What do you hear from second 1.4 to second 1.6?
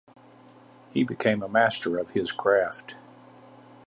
a